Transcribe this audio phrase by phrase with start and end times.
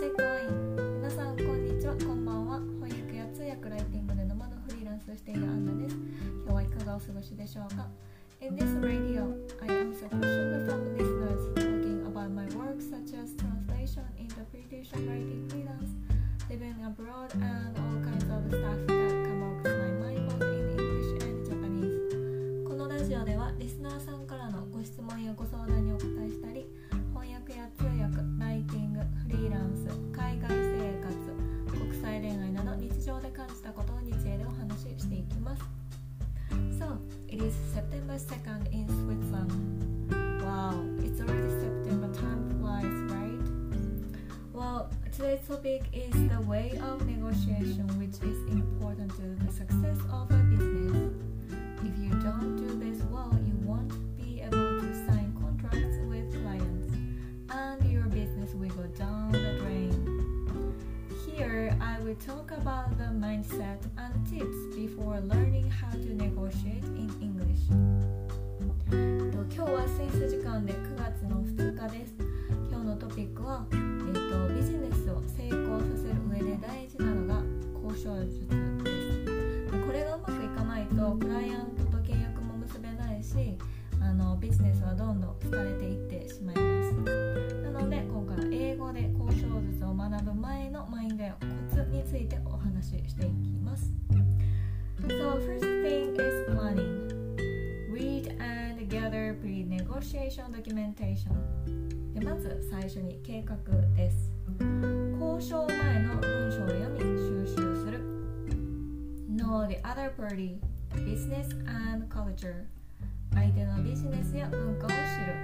[0.00, 1.94] セッイン皆さんこんにちは。
[1.96, 2.58] こんばんは。
[2.80, 5.96] 翻訳や通訳ライティングで生のフリーランスをしているアンナです。
[6.46, 7.86] 今日はいかがお過ごしでしょうか
[8.40, 10.08] ？In this radio, I am so
[45.19, 50.37] today's topic is the way of negotiation, which is important to the success of a
[50.49, 51.13] business.
[51.83, 56.93] If you don't do this well, you won't be able to sign contracts with clients,
[57.49, 60.75] and your business will go down the drain.
[61.25, 67.09] Here, I will talk about the mindset and tips before learning how to negotiate in
[67.21, 67.65] English.
[68.89, 68.95] と
[69.53, 72.13] 今日はスイス時間で9月の2日です。
[72.69, 73.65] 今日のトピックは、
[100.30, 101.32] pre-negotiation documentation.
[102.14, 103.56] でまず最初に計画
[103.96, 104.32] です。
[105.18, 108.00] 交渉前の文章を読み収集する。
[109.28, 110.60] Know the other party,
[110.94, 112.64] business and culture.
[113.34, 115.34] 相手のビジネスや文化を知る。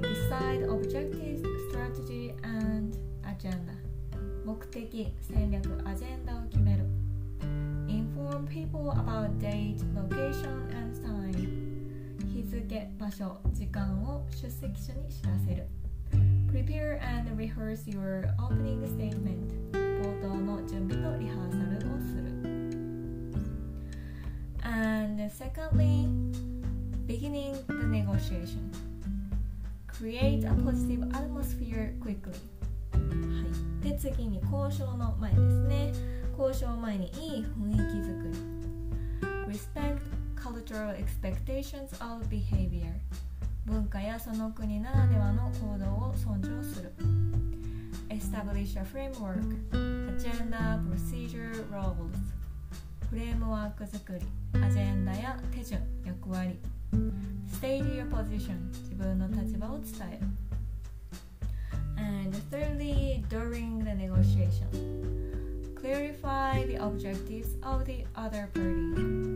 [0.00, 3.74] Decide objectives, strategy, and agenda.
[4.44, 6.84] 目的、戦略、アジェンダを決める。
[7.86, 11.21] Inform people about date, location, and time.
[12.62, 15.66] 日付、場所、時間を出席者に知らせる。
[16.52, 19.50] Prepare and rehearse your opening statement.
[19.72, 22.22] 冒頭の準備とリハーサルをする。
[24.64, 26.08] And secondly,
[27.06, 28.70] beginning the negotiation.
[29.88, 32.38] Create a positive atmosphere quickly.
[32.92, 32.98] は
[33.80, 35.92] い、で次に交渉の前ですね
[36.38, 38.38] 交渉前にいい雰囲気作り
[39.48, 42.93] Respect cultural expectations of behavior
[43.65, 46.91] 文化やその国ならではの行動を尊重する
[48.09, 49.41] Establish a framework
[50.17, 52.15] Agenda, procedure, roles
[53.09, 54.25] フレームワーク作り
[54.61, 56.57] アジェンダや手順役割
[57.51, 60.27] State your position 自分の立場を伝える
[61.97, 64.67] And thirdly, during the negotiation,
[65.75, 69.30] clarify the objectives of the other party.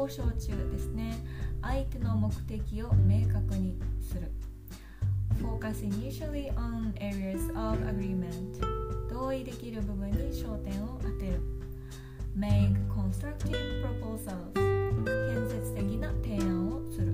[0.00, 1.18] 交渉中ですね、
[1.60, 4.30] 相手の目的を明確にする。
[5.42, 8.30] Focus initially on areas of agreement.
[9.10, 11.40] 同意できる部分に焦点を当てる。
[12.34, 14.54] Make constructive proposals.
[14.54, 17.12] 建設的な提案をする。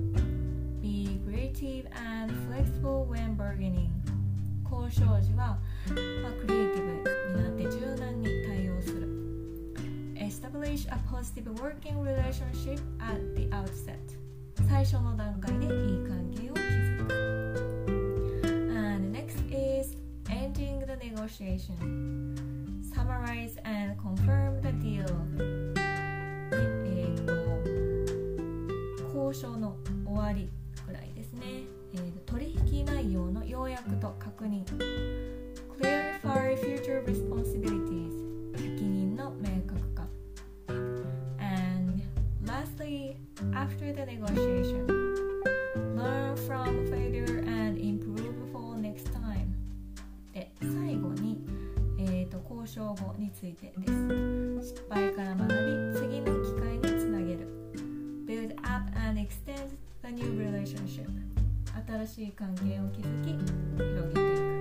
[0.81, 3.89] Be creative and flexible when bargaining
[4.63, 5.59] 交渉時は、
[6.23, 6.31] まあ、
[10.56, 14.00] Establish a positive working relationship at the outset
[14.66, 15.70] 最初の段階でいい
[16.08, 16.64] 関係を築
[17.06, 17.12] く
[18.74, 19.94] And next is
[20.30, 21.76] ending the negotiation
[22.82, 25.04] Summarize and confirm the deal
[26.54, 27.32] えー、と
[29.14, 29.76] 交渉の
[30.06, 30.48] 終わり
[42.96, 43.16] lastly,
[43.54, 44.86] after the negotiation
[45.96, 49.54] Learn from failure and improve for next time
[50.32, 51.38] で最後に、
[51.98, 55.54] えー、と交渉後についてです失敗から学び
[55.98, 57.46] 次の機会につなげる
[58.26, 61.08] Build up and extend the new relationship
[61.86, 64.52] 新しい関係を築き広げていく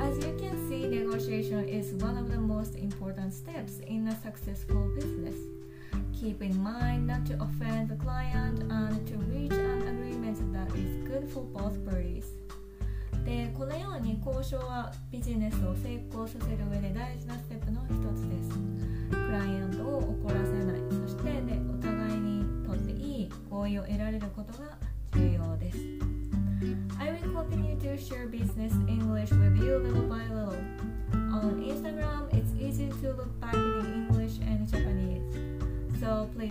[0.00, 4.88] As you can see, negotiation is one of the most important steps in a successful
[4.94, 5.49] business.
[6.21, 11.01] Keep in mind not to offend the client and to reach an agreement that is
[11.09, 12.25] good for both parties.
[13.25, 18.51] でこのように交渉はビジネスを成功させる上で大事なステップの一つです。
[19.09, 24.77] クライアントを怒らせない、そしてでお互いにとっていい合意を得られることが
[25.13, 25.77] 重要です。
[26.99, 30.07] I will continue to share business English with you little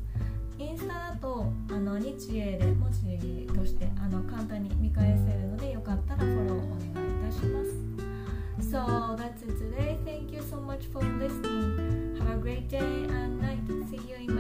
[0.58, 7.80] インスタだとあの日英で文字としてあの簡単に見返せるのでよかったらフォローお願いいたします
[8.60, 9.98] So that's it today.
[10.04, 12.18] Thank you so much for listening.
[12.20, 13.60] Have a great day and night.
[13.90, 14.39] See you in my next video.